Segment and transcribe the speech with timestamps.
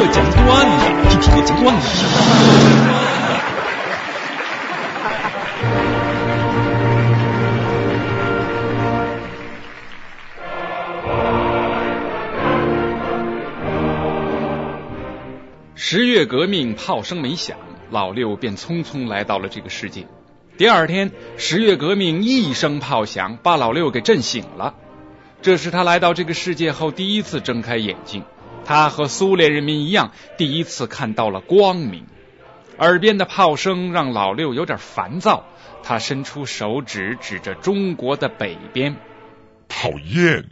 [0.00, 0.46] 我讲段
[0.78, 1.88] 子，听听我讲段子。
[15.74, 17.58] 十月革命炮声没响，
[17.90, 20.06] 老六便匆匆来到了这个世界。
[20.56, 24.74] 第二天，十月革命一声炮响，把老六给震醒了。
[25.42, 28.22] 这是他来到这个世界后第一次睁开眼睛。
[28.64, 32.06] 他和苏联人民一样，第一次看到了光明。
[32.78, 35.46] 耳边的炮声让老六有点烦躁，
[35.82, 38.96] 他伸出手指指着中国的北边，
[39.68, 40.44] 讨厌。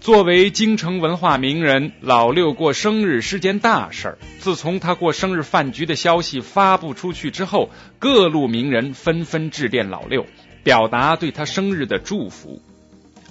[0.00, 4.18] 作为京城文化名人，老六过生日是件大事儿。
[4.40, 10.26] 自从他过生日饭局的消息发布出去之后，各路名人纷纷致电老六，
[10.62, 12.60] 表达对他生日的祝福。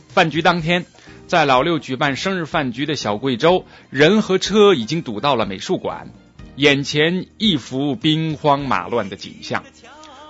[0.09, 0.85] 饭局当天，
[1.27, 6.11] 在老六举办生日饭局的小贵州，人和车已经堵到了美术馆，
[6.55, 9.63] 眼前一幅兵荒马乱的景象。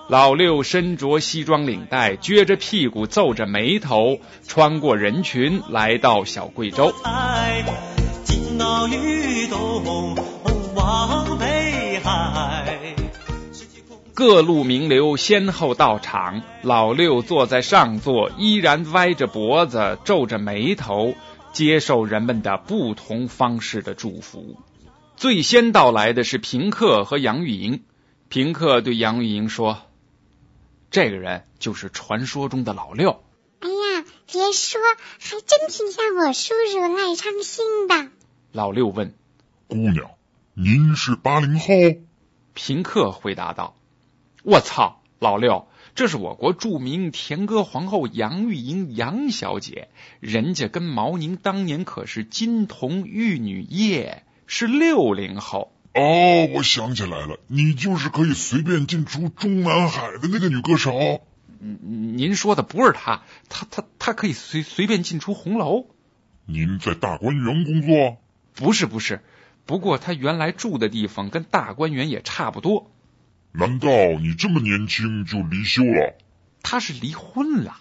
[0.07, 6.93] 老六身着西装领带，撅着屁股，皱着眉头，穿过人群，来到小贵州。
[14.21, 21.15] 各路名流先后到场，老六坐在上座，依然歪着脖子，皱着眉头，
[21.53, 24.59] 接受人们的不同方式的祝福。
[25.15, 27.83] 最先到来的是平克和杨钰莹。
[28.29, 29.79] 平克对杨钰莹说。
[30.91, 33.23] 这个人就是传说中的老六。
[33.61, 34.79] 哎呀，别说，
[35.17, 38.11] 还真挺像我叔叔赖昌星的。
[38.51, 39.15] 老六问
[39.65, 40.11] ：“姑娘，
[40.53, 41.65] 您是八零后？”
[42.53, 43.75] 平克回答道
[44.43, 49.89] ：“我操，老六，这是我国著名甜歌皇后杨钰莹杨小姐，
[50.19, 61.21] 人家跟毛宁当年可是金童玉女耶，是六零后。”哦，我想起来了，你就是可以随便进出中南海的那个女歌手。
[61.59, 65.85] 嗯，您说的不是她，她她她可以随随便进出红楼。
[66.45, 68.17] 您在大观园工作？
[68.55, 69.21] 不是不是，
[69.65, 72.90] 不过她原来住的地方跟大观园也差不多。
[73.53, 73.89] 难道
[74.19, 76.17] 你这么年轻就离休了？
[76.63, 77.77] 他是离婚了。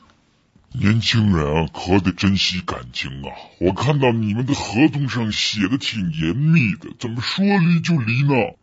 [0.73, 3.35] 年轻人可得珍惜感情啊！
[3.61, 8.55] 我看到你们的合同上写的挺严密的，怎么说离就离呢？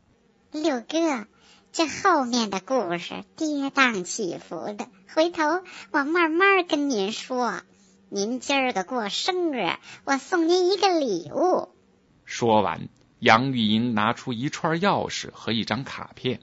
[0.51, 1.27] 六哥，
[1.73, 5.43] 这后面的故事跌宕起伏的，回头
[5.91, 7.61] 我慢慢跟您说。
[8.09, 9.69] 您今儿个过生日，
[10.05, 11.75] 我送您一个礼物。
[12.23, 12.87] 说完，
[13.19, 16.39] 杨玉莹拿出一串钥匙和一张卡片。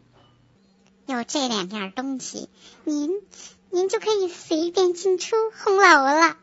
[1.06, 2.48] 有这两样东西，
[2.84, 3.10] 您。
[3.70, 6.36] 您就可以随便进出红楼了。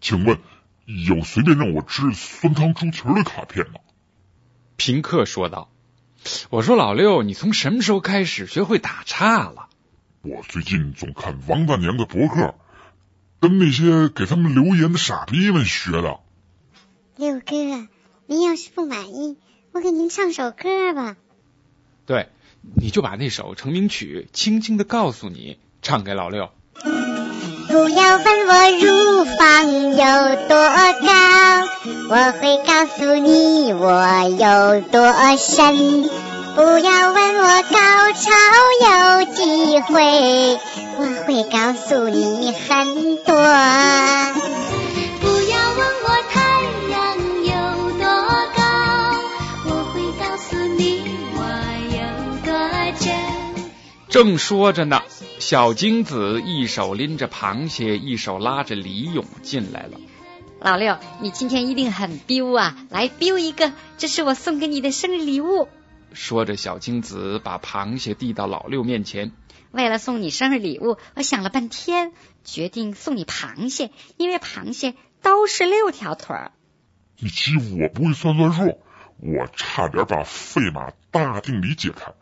[0.00, 0.38] 请问
[0.84, 3.80] 有随便让我吃酸汤猪蹄儿的卡片吗？
[4.76, 5.68] 平克说道。
[6.50, 9.70] 我说老六，你从什么时候开始学会打岔了？
[10.20, 12.54] 我最近总看王大娘的博客，
[13.40, 16.20] 跟那些给他们留言的傻逼们学的。
[17.16, 17.88] 六哥，
[18.26, 19.36] 您要是不满意，
[19.72, 21.16] 我给您唱首歌吧。
[22.06, 22.28] 对，
[22.76, 25.58] 你就把那首成名曲《轻轻的告诉你》。
[25.82, 26.50] 唱给老六。
[27.68, 30.56] 不要问我乳房有多
[31.00, 31.66] 高，
[32.08, 36.04] 我会告诉你我有多深。
[36.54, 38.30] 不要问我高潮
[38.84, 40.60] 有几回，
[40.98, 43.34] 我会告诉你很多。
[54.12, 55.00] 正说着呢，
[55.38, 59.98] 小金子一手拎着螃蟹，一手拉着李勇进来了。
[60.60, 62.76] 老六，你今天一定很彪啊！
[62.90, 65.66] 来彪一个，这是我送给你的生日礼物。
[66.12, 69.32] 说着，小金子把螃蟹递到老六面前。
[69.70, 72.12] 为了送你生日礼物，我想了半天，
[72.44, 76.52] 决定送你螃蟹，因为螃蟹都是六条腿儿。
[77.18, 78.78] 你欺负我不会算算数，
[79.20, 82.12] 我差点把费马大定理解开。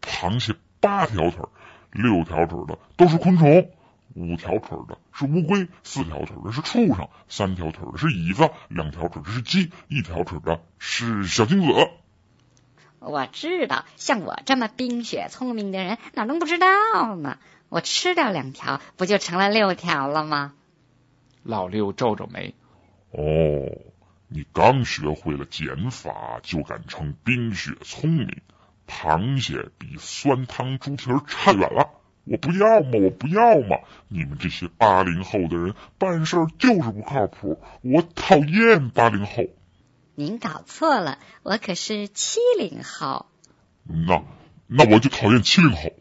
[0.00, 0.54] 螃蟹。
[0.80, 1.44] 八条腿，
[1.92, 3.70] 六条腿的都是昆虫，
[4.14, 11.90] 五条腿的是乌龟，四条腿的是畜生，三条腿的是椅子，两条腿的是鸡，一条腿的是小金子。
[12.98, 17.38] 我知道，像我这么冰雪聪明的人，哪能不知道呢？
[17.68, 20.54] 我吃掉两条，不就成了六条了吗？
[21.42, 22.54] 老六皱皱眉。
[23.12, 23.70] 哦，
[24.28, 28.42] 你刚学会了减法，就敢称冰雪聪明？
[28.90, 31.90] 螃蟹比酸汤猪蹄儿差远了，
[32.24, 33.78] 我不要嘛，我不要嘛！
[34.08, 39.44] 你们这些八零后的人办事就是不靠谱，我讨厌八零后。
[40.16, 43.26] 您搞错了，我可是七零后。
[43.84, 44.24] 那
[44.66, 45.92] 那我就讨厌七零后。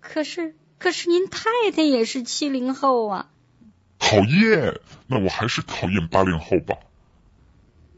[0.00, 3.30] 可是可是您太太也是七零后啊。
[3.98, 6.76] 讨厌，那我还是讨厌八零后吧。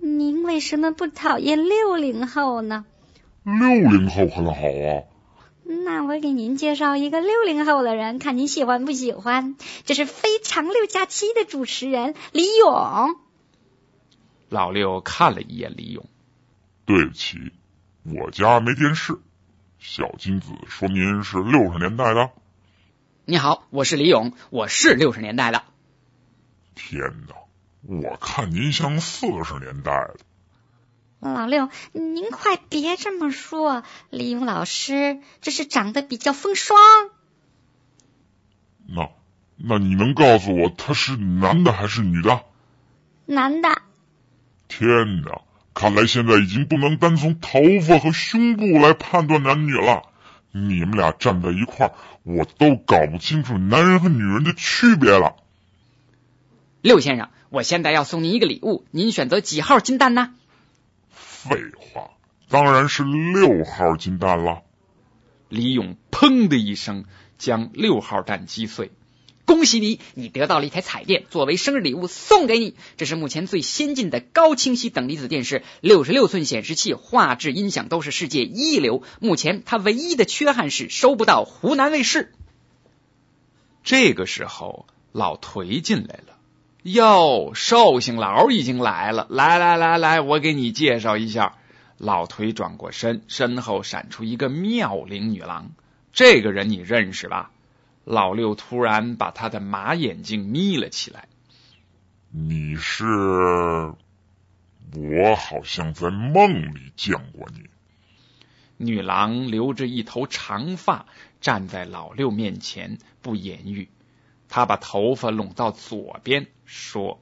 [0.01, 2.87] 您为什么不讨厌六零后呢？
[3.43, 5.05] 六零后很好啊。
[5.65, 9.57] 那我给您介绍一个六零后的人，看您喜欢不喜欢。
[9.85, 13.17] 这是《非常六加七》的主持人李勇。
[14.49, 16.07] 老六看了一眼李勇，
[16.87, 17.53] 对不起，
[18.03, 19.19] 我家没电视。
[19.79, 22.31] 小金子说您是六十年代的。
[23.25, 25.63] 你好，我是李勇，我是六十年代的。
[26.75, 27.37] 天哪，
[27.87, 30.17] 我看您像四十年代的。
[31.21, 36.79] 老六，您快别这么说，李勇老师这是长得比较风霜。
[38.89, 39.11] 那，
[39.57, 42.43] 那你能告诉我他是男的还是女的？
[43.27, 43.69] 男的。
[44.67, 45.43] 天哪，
[45.75, 50.05] 看来现在已经不能单从头发和胸部来判断男女了。
[50.53, 55.37] 你们俩站在一块儿，我都搞不清楚男人和女人的区别了。
[56.81, 60.35] 六先生，我现在要送您一个礼物，您选择几号金蛋呢？
[61.43, 62.11] 废话，
[62.51, 64.61] 当然是六号金蛋了。
[65.49, 67.07] 李勇砰的一声
[67.39, 68.91] 将六号蛋击碎。
[69.47, 72.77] 恭喜你，你得到了一台彩电，作为生日礼物送给你。
[72.99, 79.03] 这是目前最先进的高清晰等离子电视，六十六寸显示器，画质、音响都是世界一流。
[79.19, 82.35] 目前它唯一的缺憾是收不到湖南卫视。
[83.83, 86.37] 这个时候，老颓进来了。
[86.83, 89.27] 哟，寿星老已经来了！
[89.29, 91.57] 来来来来，我给你介绍一下。
[91.99, 95.73] 老腿转过身，身后闪出一个妙龄女郎。
[96.13, 97.51] 这个人你认识吧？
[98.05, 101.29] 老六突然把他的马眼睛眯了起来。
[102.31, 103.05] 你是？
[104.93, 107.69] 我好像在梦里见过你。
[108.79, 111.05] 女郎留着一头长发，
[111.43, 113.91] 站在老六面前，不言语。
[114.51, 117.21] 他把头发拢到左边，说：“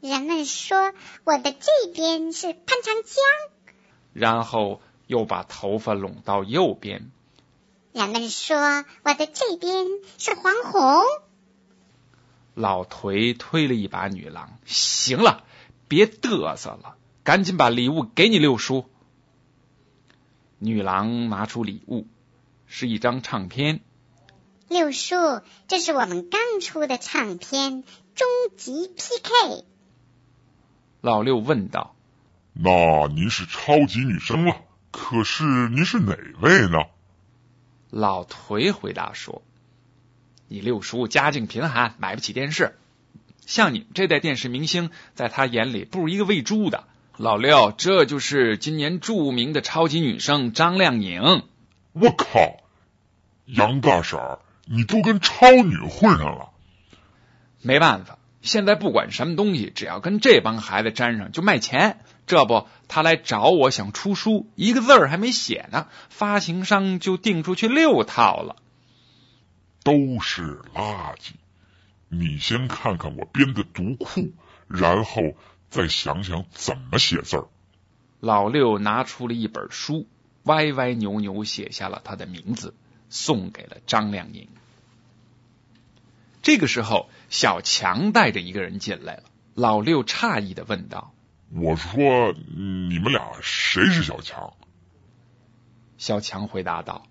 [0.00, 0.92] 人们说
[1.24, 3.14] 我的这边是潘长江。”
[4.12, 7.10] 然后又把头发拢到右边。
[7.92, 9.86] 人们说我的这边
[10.18, 11.02] 是黄宏。
[12.54, 15.44] 老颓推了一把女郎：“行了，
[15.88, 18.84] 别嘚瑟了，赶紧把礼物给你六叔。”
[20.60, 22.06] 女郎拿出礼物，
[22.66, 23.80] 是一张唱片。
[24.68, 25.16] 六叔，
[25.66, 27.82] 这是我们刚出的唱片
[28.14, 28.28] 《终
[28.58, 29.62] 极 PK》。
[31.00, 31.96] 老六问道
[32.52, 34.56] ：“那您是超级女生了？
[34.90, 36.78] 可是您是哪位呢？”
[37.88, 39.40] 老颓回答说
[40.48, 42.76] ：“你六叔家境贫寒，买不起电视。
[43.46, 46.84] 像你们这代电视明星，在他眼里不如一个喂猪的。”
[47.16, 51.42] 老六，这就是今年著名的超级女生张靓颖。
[51.94, 52.58] 我靠，
[53.46, 54.38] 杨大婶儿！
[54.70, 56.50] 你都跟超女混上了，
[57.62, 61.98] 没办法，现在不管什么东西，只要跟这帮孩子沾上就卖钱。
[62.26, 68.56] 这不，他来找我想出书，一个字儿还没写呢，发行商就订出去六套了。
[69.82, 71.30] 都是垃圾，
[72.10, 74.32] 你先看看我编的读库，
[74.66, 75.22] 然后
[75.70, 77.46] 再想想怎么写字儿。
[78.20, 80.06] 老六拿出了一本书，
[80.42, 82.74] 歪歪扭扭写下了他的名字。
[83.10, 84.48] 送给了张靓颖。
[86.42, 89.24] 这个时候，小强带着一个人进来了。
[89.54, 91.12] 老六诧异的问道
[91.52, 94.54] ：“我说，你们俩谁是小强？”
[95.98, 97.06] 小强回答道：“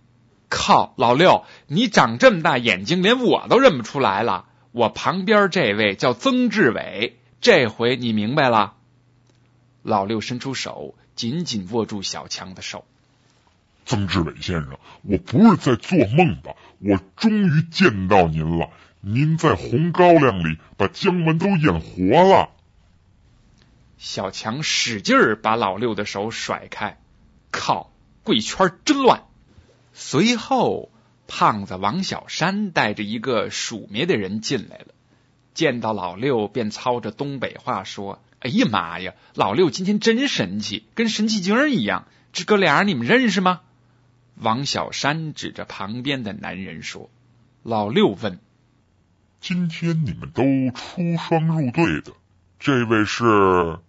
[0.50, 4.48] 靠，老六，你长这么大眼睛，连我都认不出来了。
[4.72, 8.76] 我旁边这位叫曾志伟，这回你明白了？”
[9.84, 12.86] 老六伸出手，紧紧握住小强的手。
[13.88, 16.52] 曾志伟先生，我不是在做梦吧？
[16.80, 18.70] 我终于见到您了！
[19.00, 22.50] 您在红高粱里把姜文都演活了。
[23.98, 27.00] 小强使劲儿把老六的手甩开，
[27.50, 29.24] 靠，贵圈真乱。
[29.94, 30.92] 随后，
[31.26, 34.88] 胖子王小山带着一个署名的人进来了，
[35.54, 42.06] 见到老六便操着东北话说：“哎呀妈呀，老六今天真神气，跟神气精一样。
[42.34, 43.62] 这哥俩你们认识吗？”
[44.40, 47.10] 王小山指着旁边的男人说
[47.64, 48.40] ：“老六问，
[49.42, 50.44] 今天你们都
[50.76, 52.14] 出双入对的，
[52.60, 53.80] 这位是？”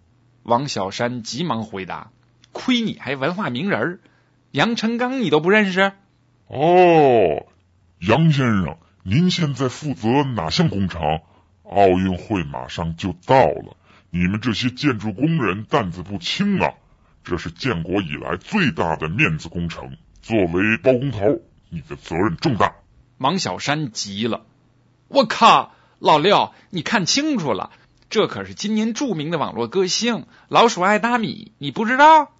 [0.41, 2.09] 王小山急忙回答
[2.51, 3.99] ：“亏你还文化名人，
[4.49, 5.91] 杨成刚你都不认识？”
[6.47, 7.45] 哦，
[7.99, 11.01] 杨先生，您现在负责哪项工程？
[11.63, 13.77] 奥运会马上就到了，
[14.09, 16.73] 你们这些建筑工人担子不轻啊！
[17.23, 22.75] 这是建国以来最大的面子工程，作为包工头，你的责任重大。
[23.17, 24.45] 王小山急了
[25.09, 27.71] ：“我靠，老六，你看清楚了，
[28.09, 32.31] 这可是今年著名的网络歌星老鼠爱大米，你不知道？”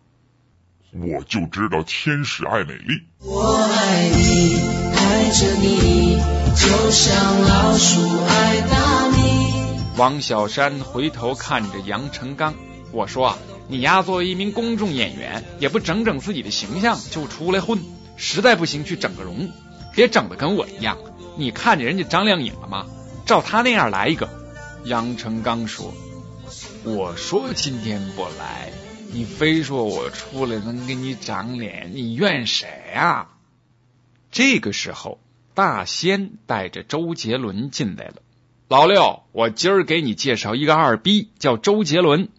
[0.92, 3.04] 我就知道天使爱美丽。
[3.20, 4.56] 我爱你，
[4.96, 6.16] 爱着你，
[6.56, 9.98] 就像老鼠爱大米。
[9.98, 12.56] 王小山回头看着杨成刚，
[12.92, 13.38] 我说啊，
[13.72, 17.80] 你呀，作为一名公众演员，也不整整自己的形象就出来混，
[18.18, 19.52] 实在不行去整个容，
[19.94, 20.98] 别整的跟我一样。
[21.38, 22.88] 你看见人家张靓颖了吗？
[23.28, 24.28] 照她那样来一个。
[24.86, 25.94] 杨成刚说
[26.84, 28.72] ：“我说今天不来，
[29.14, 33.30] 你非说我出来能给你长脸，你怨谁啊？”
[34.32, 35.20] 这个时候，
[35.54, 38.16] 大仙带着周杰伦进来了。
[38.68, 42.30] 老六，我今儿给你介绍一个二逼，叫周杰伦。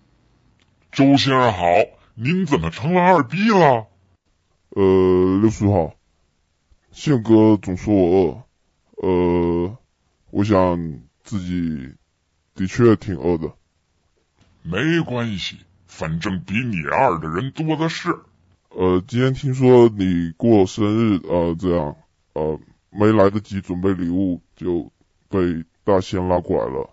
[0.92, 1.66] 周先生好，
[2.14, 3.86] 您怎么成了二逼了？
[4.70, 5.94] 呃，六叔好，
[6.90, 8.46] 宪哥总说我
[8.96, 9.76] 饿，呃，
[10.30, 11.94] 我想自己
[12.54, 13.52] 的确挺饿的。
[14.62, 18.18] 没关系，反正比你二的人多的是。
[18.70, 21.96] 呃，今天听说你过生日，呃，这样，
[22.34, 24.90] 呃，没来得及准备礼物就
[25.28, 25.64] 被。
[25.82, 26.90] 大仙拉过来了，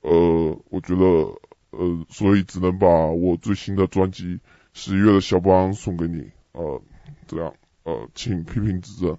[0.00, 1.38] 呃，我觉得，
[1.72, 4.24] 呃，所以只能把我最新的专辑
[4.72, 6.82] 《十一月的肖邦》送给你，呃，
[7.26, 9.18] 这样，呃，请批评指正。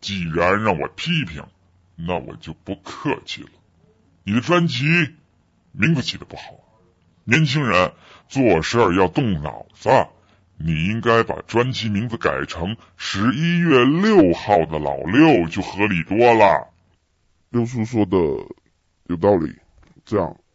[0.00, 1.44] 既然让我批评，
[1.96, 3.50] 那我就不客气了。
[4.24, 4.84] 你的专辑
[5.72, 6.54] 名字起的不好，
[7.24, 7.92] 年轻人
[8.28, 9.90] 做事要动脑子，
[10.56, 16.72] 你应该把专辑名字改成《十一月六号的老六》，就合理多了。
[17.50, 18.16] 六叔说的
[19.04, 19.56] 有道理，
[20.06, 20.39] 这样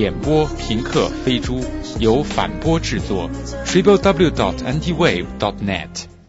[0.00, 1.62] 演播平克飞猪
[1.98, 3.28] 由反播制作
[3.66, 6.19] triplew.ntwave.net。